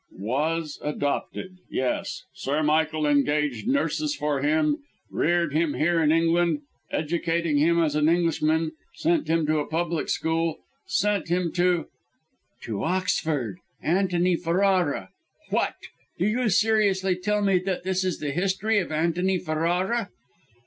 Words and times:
"Was 0.17 0.79
adopted, 0.81 1.59
yes. 1.69 2.23
Sir 2.33 2.63
Michael 2.63 3.05
engaged 3.05 3.67
nurses 3.67 4.15
for 4.15 4.41
him, 4.41 4.77
reared 5.11 5.53
him 5.53 5.75
here 5.75 6.01
in 6.01 6.11
England, 6.11 6.61
educating 6.89 7.59
him 7.59 7.79
as 7.79 7.93
an 7.93 8.09
Englishman, 8.09 8.71
sent 8.95 9.27
him 9.27 9.45
to 9.45 9.59
a 9.59 9.67
public 9.67 10.09
school, 10.09 10.57
sent 10.87 11.27
him 11.27 11.51
to" 11.51 11.85
"To 12.63 12.83
Oxford! 12.83 13.59
Antony 13.83 14.35
Ferrara! 14.35 15.09
What! 15.51 15.75
Do 16.17 16.25
you 16.25 16.49
seriously 16.49 17.15
tell 17.15 17.43
me 17.43 17.59
that 17.59 17.83
this 17.83 18.03
is 18.03 18.17
the 18.17 18.31
history 18.31 18.79
of 18.79 18.91
Antony 18.91 19.37
Ferrara?" 19.37 20.09